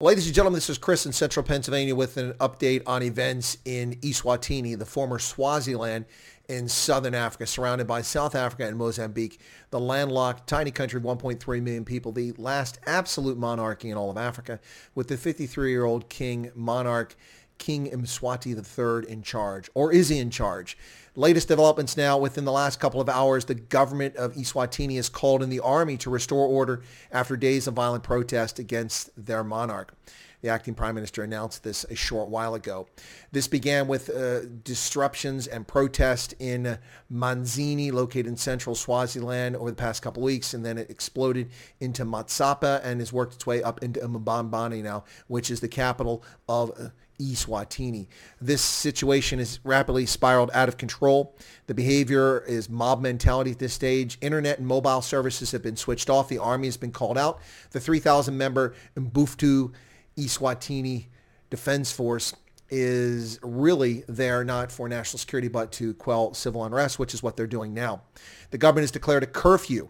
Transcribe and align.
Ladies 0.00 0.26
and 0.26 0.34
gentlemen, 0.36 0.58
this 0.58 0.70
is 0.70 0.78
Chris 0.78 1.06
in 1.06 1.12
central 1.12 1.44
Pennsylvania 1.44 1.92
with 1.92 2.18
an 2.18 2.32
update 2.34 2.82
on 2.86 3.02
events 3.02 3.58
in 3.64 3.96
Eswatini, 3.96 4.78
the 4.78 4.86
former 4.86 5.18
Swaziland 5.18 6.04
in 6.48 6.68
southern 6.68 7.16
Africa, 7.16 7.48
surrounded 7.48 7.88
by 7.88 8.02
South 8.02 8.36
Africa 8.36 8.64
and 8.64 8.76
Mozambique, 8.76 9.40
the 9.70 9.80
landlocked 9.80 10.46
tiny 10.48 10.70
country 10.70 10.98
of 10.98 11.02
1.3 11.02 11.62
million 11.62 11.84
people, 11.84 12.12
the 12.12 12.30
last 12.38 12.78
absolute 12.86 13.38
monarchy 13.38 13.90
in 13.90 13.96
all 13.96 14.08
of 14.08 14.16
Africa, 14.16 14.60
with 14.94 15.08
the 15.08 15.16
53-year-old 15.16 16.08
king 16.08 16.52
monarch 16.54 17.16
King 17.58 17.90
Mswati 17.90 18.54
III 18.54 19.10
in 19.10 19.22
charge, 19.22 19.68
or 19.74 19.92
is 19.92 20.10
he 20.10 20.20
in 20.20 20.30
charge? 20.30 20.78
Latest 21.18 21.48
developments 21.48 21.96
now 21.96 22.16
within 22.16 22.44
the 22.44 22.52
last 22.52 22.78
couple 22.78 23.00
of 23.00 23.08
hours, 23.08 23.44
the 23.44 23.56
government 23.56 24.14
of 24.14 24.34
Eswatini 24.34 24.94
has 24.94 25.08
called 25.08 25.42
in 25.42 25.50
the 25.50 25.58
army 25.58 25.96
to 25.96 26.10
restore 26.10 26.46
order 26.46 26.80
after 27.10 27.36
days 27.36 27.66
of 27.66 27.74
violent 27.74 28.04
protest 28.04 28.60
against 28.60 29.10
their 29.16 29.42
monarch. 29.42 29.92
The 30.40 30.48
acting 30.48 30.74
prime 30.74 30.94
minister 30.94 31.22
announced 31.22 31.64
this 31.64 31.84
a 31.84 31.94
short 31.94 32.28
while 32.28 32.54
ago. 32.54 32.86
This 33.32 33.48
began 33.48 33.88
with 33.88 34.08
uh, 34.10 34.46
disruptions 34.62 35.46
and 35.46 35.66
protest 35.66 36.34
in 36.38 36.78
Manzini, 37.12 37.92
located 37.92 38.26
in 38.26 38.36
central 38.36 38.74
Swaziland, 38.74 39.56
over 39.56 39.70
the 39.70 39.76
past 39.76 40.02
couple 40.02 40.22
weeks, 40.22 40.54
and 40.54 40.64
then 40.64 40.78
it 40.78 40.90
exploded 40.90 41.50
into 41.80 42.04
Matsapha 42.04 42.80
and 42.84 43.00
has 43.00 43.12
worked 43.12 43.34
its 43.34 43.46
way 43.46 43.62
up 43.62 43.82
into 43.82 44.00
Mbabane 44.00 44.82
now, 44.82 45.04
which 45.26 45.50
is 45.50 45.60
the 45.60 45.68
capital 45.68 46.22
of 46.48 46.70
uh, 46.78 46.88
Eswatini. 47.20 48.06
This 48.40 48.62
situation 48.62 49.40
is 49.40 49.58
rapidly 49.64 50.06
spiraled 50.06 50.50
out 50.54 50.68
of 50.68 50.76
control. 50.76 51.34
The 51.66 51.74
behavior 51.74 52.44
is 52.46 52.68
mob 52.68 53.02
mentality 53.02 53.50
at 53.50 53.58
this 53.58 53.74
stage. 53.74 54.18
Internet 54.20 54.58
and 54.58 54.66
mobile 54.66 55.02
services 55.02 55.50
have 55.52 55.62
been 55.62 55.76
switched 55.76 56.08
off. 56.08 56.28
The 56.28 56.38
army 56.38 56.68
has 56.68 56.76
been 56.76 56.92
called 56.92 57.18
out. 57.18 57.40
The 57.72 57.80
3,000 57.80 58.36
member 58.36 58.74
Umbutfo 58.96 59.72
Eswatini 60.18 61.06
Defense 61.50 61.92
Force 61.92 62.34
is 62.70 63.38
really 63.42 64.04
there 64.08 64.44
not 64.44 64.70
for 64.70 64.88
national 64.88 65.18
security 65.18 65.48
but 65.48 65.72
to 65.72 65.94
quell 65.94 66.34
civil 66.34 66.64
unrest, 66.64 66.98
which 66.98 67.14
is 67.14 67.22
what 67.22 67.36
they're 67.36 67.46
doing 67.46 67.72
now. 67.72 68.02
The 68.50 68.58
government 68.58 68.82
has 68.82 68.90
declared 68.90 69.22
a 69.22 69.26
curfew. 69.26 69.88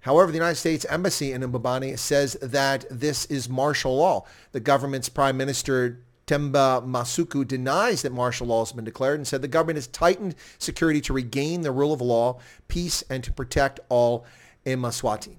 However, 0.00 0.30
the 0.30 0.38
United 0.38 0.56
States 0.56 0.86
Embassy 0.88 1.32
in 1.32 1.42
Mbabane 1.42 1.98
says 1.98 2.34
that 2.40 2.86
this 2.90 3.26
is 3.26 3.48
martial 3.48 3.96
law. 3.96 4.24
The 4.52 4.60
government's 4.60 5.08
prime 5.08 5.36
minister 5.36 6.00
Themba 6.28 6.86
Masuku 6.86 7.46
denies 7.46 8.02
that 8.02 8.12
martial 8.12 8.46
law 8.46 8.60
has 8.60 8.72
been 8.72 8.84
declared 8.84 9.18
and 9.18 9.26
said 9.26 9.42
the 9.42 9.48
government 9.48 9.76
has 9.76 9.86
tightened 9.86 10.34
security 10.58 11.00
to 11.00 11.12
regain 11.12 11.62
the 11.62 11.72
rule 11.72 11.92
of 11.92 12.00
law, 12.00 12.38
peace, 12.68 13.02
and 13.10 13.24
to 13.24 13.32
protect 13.32 13.80
all 13.88 14.24
in 14.64 14.78
Maswati. 14.80 15.36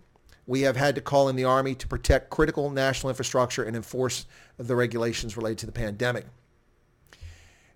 We 0.50 0.62
have 0.62 0.78
had 0.78 0.96
to 0.96 1.02
call 1.02 1.30
in 1.30 1.36
the 1.36 1.44
army 1.44 1.76
to 1.76 1.88
protect 1.88 2.32
critical 2.32 2.72
national 2.72 3.12
infrastructure 3.12 3.62
and 3.62 3.76
enforce 3.76 4.26
the 4.58 4.76
regulations 4.76 5.38
related 5.38 5.60
to 5.60 5.66
the 5.68 5.72
pandemic. 5.72 6.26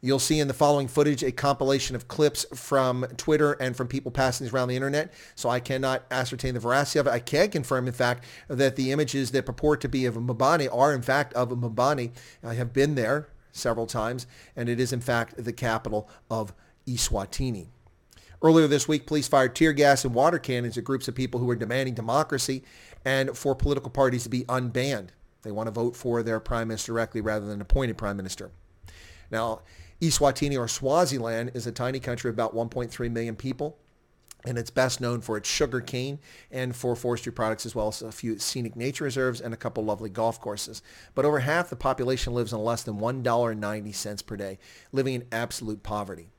You'll 0.02 0.18
see 0.18 0.40
in 0.40 0.48
the 0.48 0.56
following 0.56 0.88
footage 0.88 1.24
a 1.24 1.32
compilation 1.32 1.96
of 1.96 2.08
clips 2.08 2.48
from 2.52 3.06
Twitter 3.16 3.52
and 3.54 3.78
from 3.78 3.88
people 3.88 4.12
passing 4.12 4.46
these 4.46 4.54
around 4.56 4.70
the 4.70 4.76
internet. 4.76 5.14
So 5.36 5.50
I 5.50 5.60
cannot 5.60 6.02
ascertain 6.10 6.56
the 6.56 6.60
veracity 6.60 6.98
of 6.98 7.06
it. 7.06 7.12
I 7.12 7.20
can 7.20 7.52
confirm, 7.52 7.86
in 7.86 7.94
fact, 7.94 8.24
that 8.48 8.76
the 8.76 8.92
images 8.92 9.30
that 9.32 9.46
purport 9.46 9.80
to 9.82 9.88
be 9.88 10.08
of 10.08 10.16
Mbabane 10.16 10.68
are, 10.76 10.96
in 10.96 11.04
fact, 11.04 11.32
of 11.36 11.50
Mbabane. 11.50 12.10
I 12.44 12.56
have 12.56 12.74
been 12.74 12.96
there 12.96 13.30
several 13.52 13.86
times, 13.86 14.26
and 14.56 14.68
it 14.68 14.80
is, 14.80 14.92
in 14.92 15.02
fact, 15.02 15.36
the 15.38 15.54
capital 15.54 16.10
of 16.28 16.56
Eswatini. 16.88 17.68
Earlier 18.44 18.68
this 18.68 18.90
week, 18.90 19.08
police 19.08 19.30
fired 19.30 19.56
tear 19.56 19.72
gas 19.72 20.04
and 20.04 20.14
water 20.14 20.38
cannons 20.38 20.78
at 20.78 20.84
groups 20.84 21.08
of 21.08 21.16
people 21.16 21.40
who 21.40 21.46
were 21.46 21.56
demanding 21.56 21.94
democracy 21.94 22.64
and 23.06 23.38
for 23.38 23.56
political 23.56 23.90
parties 23.90 24.24
to 24.24 24.30
be 24.30 24.44
unbanned. 24.44 25.10
They 25.44 25.52
want 25.52 25.68
to 25.68 25.72
vote 25.72 25.96
for 25.96 26.22
their 26.22 26.42
prime 26.42 26.68
minister 26.68 26.92
directly 26.92 27.22
rather 27.22 27.46
than 27.46 27.62
appointed 27.62 27.98
prime 27.98 28.18
minister. 28.18 28.52
Now, 29.32 29.62
Eswatini 30.02 30.60
or 30.60 30.68
Swaziland 30.68 31.52
is 31.54 31.68
a 31.68 31.72
tiny 31.72 32.02
country 32.02 32.30
of 32.30 32.36
about 32.36 32.54
1.3 32.54 33.12
million 33.12 33.38
people 33.38 33.78
and 34.46 34.58
it's 34.58 34.70
best 34.70 35.00
known 35.00 35.22
for 35.22 35.38
its 35.38 35.48
sugar 35.48 35.80
cane 35.80 36.20
and 36.52 36.76
for 36.76 36.98
forestry 36.98 37.32
products 37.32 37.66
as 37.66 37.74
well 37.74 37.88
as 37.88 38.02
a 38.02 38.12
few 38.12 38.38
scenic 38.40 38.76
nature 38.76 39.06
reserves 39.06 39.40
and 39.40 39.54
a 39.54 39.58
couple 39.58 39.86
lovely 39.86 40.10
golf 40.10 40.42
courses. 40.42 40.82
But 41.16 41.24
over 41.24 41.40
half 41.40 41.70
the 41.70 41.78
population 41.78 42.34
lives 42.34 42.52
on 42.52 42.62
less 42.62 42.84
than 42.84 43.00
$1.90 43.00 44.26
per 44.26 44.36
day, 44.36 44.60
living 44.92 45.14
in 45.14 45.28
absolute 45.32 45.82
poverty. 45.82 46.33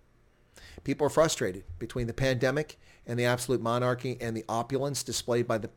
People 0.82 1.06
are 1.06 1.10
frustrated 1.10 1.64
between 1.78 2.06
the 2.06 2.12
pandemic 2.12 2.78
and 3.06 3.18
the 3.18 3.24
absolute 3.24 3.60
monarchy 3.60 4.18
and 4.20 4.36
the 4.36 4.44
opulence 4.48 5.02
displayed 5.02 5.46
by 5.46 5.58
the 5.58 5.70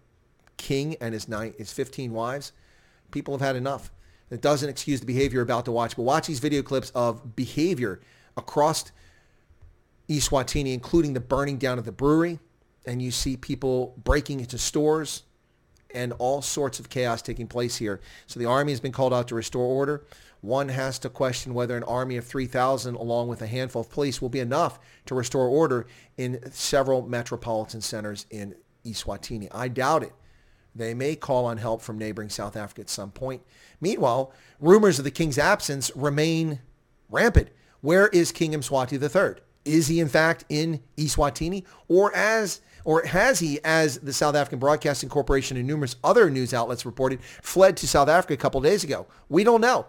king 0.58 0.96
and 1.00 1.13
his, 1.13 1.28
nine, 1.28 1.53
his 1.58 1.72
15 1.72 2.12
wives. 2.13 2.52
People 3.12 3.34
have 3.34 3.41
had 3.41 3.56
enough. 3.56 3.91
It 4.30 4.41
doesn't 4.41 4.69
excuse 4.69 5.00
the 5.00 5.06
behavior 5.06 5.36
you're 5.36 5.44
about 5.44 5.66
to 5.66 5.72
watch, 5.72 5.96
but 5.96 6.02
watch 6.03 6.28
these 6.28 6.40
video 6.40 6.62
clips 6.62 6.91
of 6.91 7.36
behavior 7.36 8.02
across 8.36 8.91
Eswatini, 10.09 10.74
including 10.74 11.13
the 11.13 11.19
burning 11.19 11.57
down 11.57 11.78
of 11.78 11.86
the 11.86 11.91
brewery, 11.91 12.40
and 12.86 13.02
you 13.02 13.12
see 13.12 13.38
people 13.38 13.94
breaking 14.03 14.40
into 14.40 14.57
stores 14.57 15.24
and 15.94 16.14
all 16.20 16.42
sorts 16.42 16.80
of 16.80 16.90
chaos 16.90 17.22
taking 17.22 17.48
place 17.48 17.78
here. 17.78 18.00
So 18.25 18.40
the 18.40 18.46
army 18.46 18.72
has 18.72 18.80
been 18.80 18.92
called 18.92 19.14
out 19.14 19.28
to 19.30 19.36
restore 19.36 19.66
order. 19.66 20.03
One 20.42 20.70
has 20.70 21.00
to 21.00 21.09
question 21.09 21.53
whether 21.53 21.75
an 21.75 21.84
army 21.84 22.18
of 22.18 22.25
3,000 22.25 22.96
along 22.96 23.28
with 23.28 23.42
a 23.42 23.48
handful 23.48 23.81
of 23.81 23.90
police 23.90 24.22
will 24.22 24.30
be 24.30 24.40
enough 24.40 24.80
to 25.08 25.16
restore 25.16 25.48
order 25.48 25.88
in 26.18 26.40
several 26.52 27.08
metropolitan 27.08 27.81
centers 27.81 28.25
in 28.30 28.56
Eswatini. 28.86 29.48
I 29.52 29.68
doubt 29.68 30.03
it. 30.03 30.14
They 30.75 30.94
may 30.94 31.16
call 31.16 31.46
on 31.46 31.58
help 31.58 31.81
from 31.81 31.98
neighboring 31.98 32.30
South 32.30 32.56
Africa 32.56 32.81
at 32.81 32.90
some 32.90 33.12
point. 33.12 33.42
Meanwhile, 33.81 34.31
rumors 34.59 35.00
of 35.00 35.06
the 35.06 35.12
king's 35.12 35.40
absence 35.40 35.92
remain 35.96 36.59
rampant. 37.09 37.50
Where 37.81 38.08
is 38.09 38.31
King 38.31 38.54
Mswati 38.54 39.02
III? 39.02 39.42
Is 39.66 39.88
he 39.88 40.00
in 40.00 40.08
fact 40.08 40.46
in 40.50 40.81
Eswatini? 40.98 41.66
Or 41.88 42.16
as 42.16 42.62
or 42.88 43.06
has 43.06 43.40
he, 43.40 43.59
as 43.66 44.00
the 44.00 44.14
South 44.14 44.34
African 44.34 44.59
Broadcasting 44.59 45.09
Corporation 45.09 45.58
and 45.58 45.68
numerous 45.68 45.98
other 46.06 46.30
news 46.30 46.53
outlets 46.53 46.86
reported, 46.86 47.22
fled 47.22 47.75
to 47.75 47.88
South 47.88 48.08
Africa 48.08 48.36
a 48.36 48.38
couple 48.38 48.62
days 48.62 48.86
ago? 48.86 49.08
We 49.28 49.44
don't 49.44 49.59
know. 49.59 49.88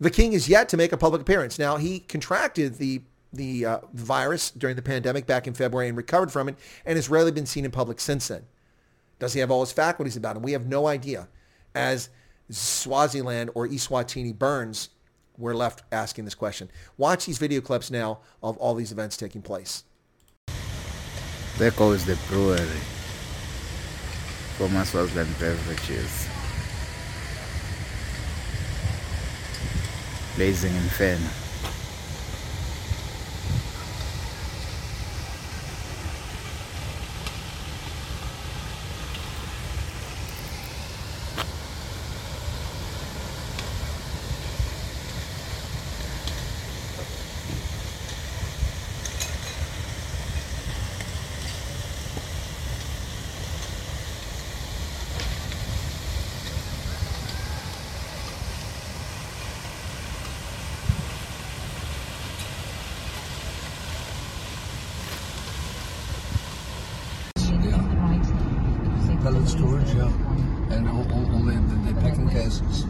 The 0.00 0.10
king 0.10 0.32
is 0.32 0.48
yet 0.48 0.68
to 0.70 0.76
make 0.76 0.90
a 0.90 0.96
public 0.96 1.22
appearance. 1.22 1.56
Now, 1.56 1.76
he 1.76 2.00
contracted 2.00 2.74
the 2.74 3.02
the 3.32 3.64
uh, 3.64 3.78
virus 3.94 4.50
during 4.50 4.74
the 4.74 4.82
pandemic 4.82 5.24
back 5.24 5.46
in 5.46 5.54
February 5.54 5.86
and 5.86 5.96
recovered 5.96 6.32
from 6.32 6.48
it 6.48 6.56
and 6.84 6.96
has 6.96 7.08
rarely 7.08 7.30
been 7.30 7.46
seen 7.46 7.64
in 7.64 7.70
public 7.70 8.00
since 8.00 8.26
then. 8.26 8.42
Does 9.20 9.34
he 9.34 9.40
have 9.40 9.52
all 9.52 9.60
his 9.60 9.72
faculties 9.72 10.16
about 10.16 10.36
him? 10.36 10.42
We 10.42 10.52
have 10.52 10.66
no 10.66 10.88
idea. 10.88 11.28
As 11.76 12.08
Swaziland 12.50 13.50
or 13.54 13.68
Eswatini 13.68 14.36
burns, 14.36 14.88
we're 15.38 15.54
left 15.54 15.84
asking 15.92 16.24
this 16.24 16.34
question. 16.34 16.70
Watch 16.98 17.24
these 17.24 17.38
video 17.38 17.60
clips 17.60 17.88
now 17.88 18.18
of 18.42 18.56
all 18.58 18.74
these 18.74 18.90
events 18.90 19.16
taking 19.16 19.42
place. 19.42 19.84
There 21.58 21.70
goes 21.70 22.04
the 22.04 22.16
brewery 22.28 22.80
for 24.56 24.68
Swaziland 24.84 25.38
beverages. 25.38 26.28
Blazing 30.36 30.74
Inferno. 30.74 31.41
Pallet 69.32 69.48
storage, 69.48 69.94
yeah. 69.94 70.76
And 70.76 70.88
all, 70.88 71.06
all, 71.12 71.34
all 71.34 71.42
the, 71.42 71.52
the, 71.86 72.00
packing 72.00 72.28
cases. 72.28 72.86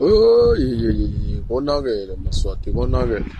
oyi 0.00 1.44
konakele 1.48 2.16
maswati 2.16 2.72
konakele 2.72 3.32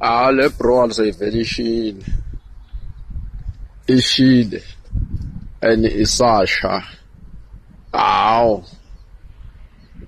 ah 0.00 0.30
le 0.30 0.48
bro 0.48 0.88
seyivele 0.90 1.40
ishile. 1.40 2.04
Ishile. 3.86 4.62
And 5.62 5.84
isasha. 5.84 6.82
Hawu. 7.92 8.64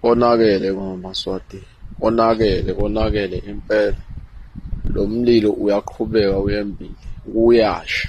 Konakele 0.02 0.73
maswati. 0.96 1.62
Konakele 2.00 2.75
konakele 2.75 3.38
impela. 3.38 3.96
Lo 4.94 5.06
mlilo 5.06 5.50
uyaqhubeka 5.52 6.38
uyembili 6.38 6.94
Goiás 7.27 8.09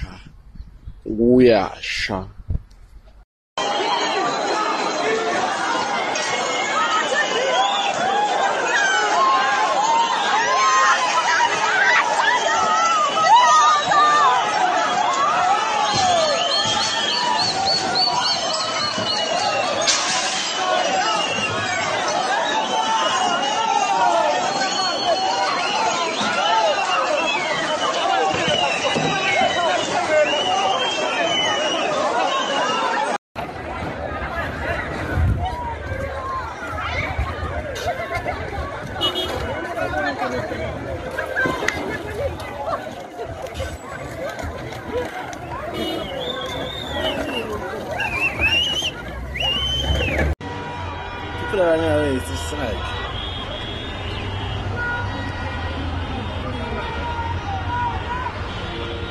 kunyanya 51.74 51.98
vesisaiki 51.98 52.90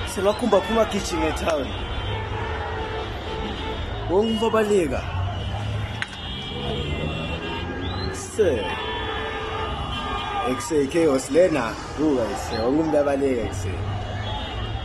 silwakhumba 0.05 0.61
phuma 0.61 0.85
kitchen 0.85 1.23
etown. 1.23 1.67
Wongibobalika 4.09 5.01
se 8.13 8.65
ekuse 10.49 10.83
ichaos 10.83 11.31
lena 11.31 11.73
duka 11.97 12.23
ise 12.33 12.55
wonke 12.61 12.79
umuntu 12.79 12.97
abaleka 12.97 13.41
ekuse 13.41 13.71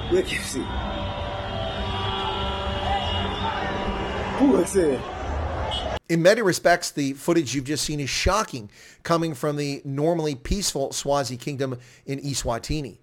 kwe-kfc 0.08 0.54
duka 4.38 4.60
ekuse 4.60 5.17
In 6.08 6.22
many 6.22 6.40
respects, 6.40 6.90
the 6.90 7.12
footage 7.12 7.54
you've 7.54 7.64
just 7.64 7.84
seen 7.84 8.00
is 8.00 8.08
shocking, 8.08 8.70
coming 9.02 9.34
from 9.34 9.56
the 9.56 9.82
normally 9.84 10.34
peaceful 10.34 10.90
Swazi 10.90 11.36
kingdom 11.36 11.78
in 12.06 12.18
Eswatini. 12.20 12.98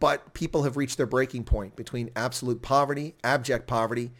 But 0.00 0.32
people 0.32 0.62
have 0.62 0.78
reached 0.78 0.96
their 0.96 1.06
breaking 1.06 1.44
point 1.44 1.76
between 1.76 2.10
absolute 2.16 2.62
poverty, 2.62 3.16
abject 3.22 3.66
poverty, 3.66 4.12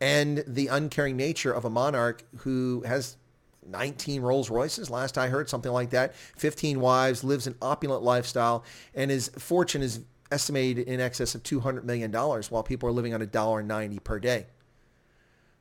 and 0.00 0.42
the 0.46 0.68
uncaring 0.68 1.16
nature 1.18 1.52
of 1.52 1.66
a 1.66 1.70
monarch 1.70 2.24
who 2.38 2.82
has 2.86 3.18
19 3.66 4.22
Rolls 4.22 4.48
Royces, 4.48 4.88
last 4.88 5.18
I 5.18 5.28
heard, 5.28 5.50
something 5.50 5.72
like 5.72 5.90
that, 5.90 6.14
15 6.14 6.80
wives, 6.80 7.22
lives 7.22 7.46
an 7.46 7.56
opulent 7.60 8.02
lifestyle, 8.02 8.64
and 8.94 9.10
his 9.10 9.28
fortune 9.28 9.82
is 9.82 10.00
estimated 10.32 10.88
in 10.88 11.00
excess 11.00 11.34
of 11.34 11.42
$200 11.42 11.84
million, 11.84 12.10
while 12.12 12.62
people 12.62 12.88
are 12.88 12.92
living 12.92 13.12
on 13.12 13.20
$1.90 13.20 14.02
per 14.02 14.18
day. 14.18 14.46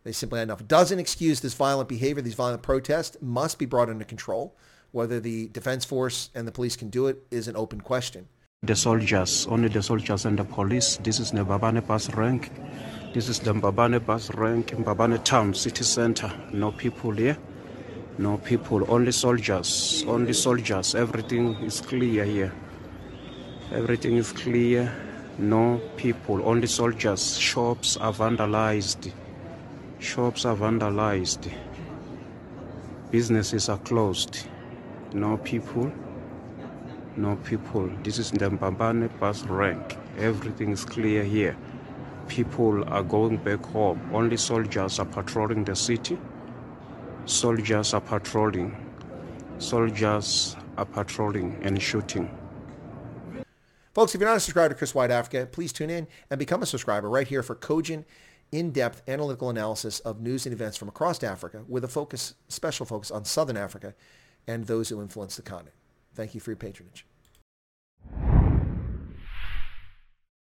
They 0.07 0.13
simply 0.13 0.39
had 0.39 0.47
enough. 0.47 0.65
Doesn't 0.65 0.99
excuse 0.99 1.41
this 1.41 1.53
violent 1.53 1.89
behavior. 1.89 2.21
These 2.21 2.35
violent 2.35 2.61
protests 2.61 3.17
must 3.19 3.59
be 3.59 3.65
brought 3.65 3.89
under 3.89 4.05
control. 4.05 4.55
Whether 4.93 5.19
the 5.19 5.49
defense 5.49 5.83
force 5.83 6.29
and 6.33 6.47
the 6.47 6.51
police 6.53 6.77
can 6.77 6.89
do 6.89 7.07
it 7.07 7.23
is 7.29 7.49
an 7.49 7.57
open 7.57 7.81
question. 7.81 8.29
The 8.61 8.73
soldiers, 8.73 9.45
only 9.49 9.67
the 9.67 9.83
soldiers 9.83 10.23
and 10.23 10.39
the 10.39 10.45
police. 10.45 10.95
This 11.03 11.19
is 11.19 11.33
Mbabane 11.33 11.85
bus 11.85 12.09
rank. 12.13 12.51
This 13.13 13.27
is 13.27 13.39
the 13.39 13.51
Mbabane 13.51 14.05
bus 14.05 14.33
rank, 14.33 14.67
Mbabane 14.67 15.21
town, 15.25 15.53
city 15.53 15.83
center. 15.83 16.31
No 16.53 16.71
people 16.71 17.11
here. 17.11 17.37
No 18.17 18.37
people, 18.37 18.89
only 18.89 19.11
soldiers, 19.11 20.05
only 20.07 20.31
soldiers. 20.31 20.95
Everything 20.95 21.55
is 21.55 21.81
clear 21.81 22.23
here. 22.23 22.53
Everything 23.73 24.15
is 24.15 24.31
clear. 24.31 24.89
No 25.37 25.81
people, 25.97 26.47
only 26.47 26.67
soldiers. 26.67 27.37
Shops 27.37 27.97
are 27.97 28.13
vandalized. 28.13 29.11
Shops 29.99 30.45
are 30.45 30.55
vandalized. 30.55 31.51
Businesses 33.09 33.67
are 33.67 33.79
closed. 33.79 34.47
No 35.11 35.37
people. 35.37 35.91
No 37.15 37.35
people. 37.37 37.89
This 38.03 38.19
is 38.19 38.29
the 38.29 38.49
Mbabane 38.51 39.09
bus 39.19 39.43
rank. 39.45 39.97
Everything 40.19 40.71
is 40.71 40.85
clear 40.85 41.23
here. 41.23 41.57
People 42.27 42.83
are 42.89 43.01
going 43.01 43.37
back 43.37 43.65
home. 43.65 43.99
Only 44.13 44.37
soldiers 44.37 44.99
are 44.99 45.05
patrolling 45.05 45.63
the 45.63 45.75
city. 45.75 46.19
Soldiers 47.25 47.95
are 47.95 48.01
patrolling. 48.01 48.75
Soldiers 49.57 50.55
are 50.77 50.85
patrolling 50.85 51.59
and 51.63 51.81
shooting. 51.81 52.29
Folks, 53.95 54.13
if 54.13 54.21
you're 54.21 54.29
not 54.29 54.37
a 54.37 54.39
subscriber 54.39 54.69
to 54.69 54.77
Chris 54.77 54.93
Wyatt 54.93 55.09
Africa, 55.09 55.47
please 55.51 55.73
tune 55.73 55.89
in 55.89 56.07
and 56.29 56.37
become 56.37 56.61
a 56.61 56.67
subscriber 56.67 57.09
right 57.09 57.27
here 57.27 57.41
for 57.41 57.55
cogent, 57.55 58.05
in-depth 58.51 59.01
analytical 59.07 59.49
analysis 59.49 59.99
of 60.01 60.21
news 60.21 60.45
and 60.45 60.53
events 60.53 60.77
from 60.77 60.87
across 60.87 61.23
Africa 61.23 61.63
with 61.67 61.83
a 61.83 61.87
focus, 61.87 62.35
special 62.47 62.85
focus 62.85 63.11
on 63.11 63.25
Southern 63.25 63.57
Africa 63.57 63.93
and 64.47 64.65
those 64.65 64.89
who 64.89 65.01
influence 65.01 65.35
the 65.35 65.41
continent. 65.41 65.75
Thank 66.15 66.33
you 66.33 66.41
for 66.41 66.51
your 66.51 66.57
patronage. 66.57 67.05